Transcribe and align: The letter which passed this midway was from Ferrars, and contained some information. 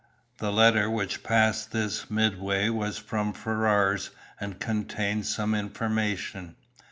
The 0.39 0.51
letter 0.51 0.89
which 0.89 1.21
passed 1.21 1.71
this 1.71 2.09
midway 2.09 2.69
was 2.69 2.97
from 2.97 3.33
Ferrars, 3.33 4.09
and 4.39 4.59
contained 4.59 5.27
some 5.27 5.53
information. 5.53 6.55